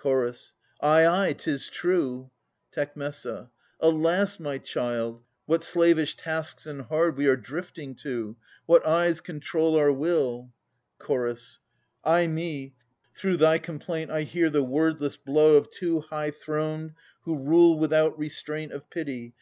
[0.00, 0.06] Ch.
[0.80, 2.30] Ay, ay, 'tis true.
[2.70, 2.94] Tec.
[3.80, 5.24] Alas, my child!
[5.46, 8.36] what slavish tasks and hard We are drifting to!
[8.66, 10.52] What eyes control our will!
[11.04, 11.58] Ch.
[12.04, 12.74] Ay m,e!
[13.16, 18.16] Through thy complaint I hear the wordless blow Of two high throned, who rule without
[18.16, 19.34] restraint Of Pity.